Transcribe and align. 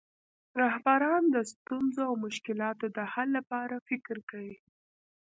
رهبران 0.61 1.23
د 1.29 1.35
ستونزو 1.51 2.01
او 2.09 2.13
مشکلاتو 2.25 2.85
د 2.97 2.99
حل 3.13 3.27
لپاره 3.37 3.75
فکر 3.87 4.15
کوي. 4.29 4.55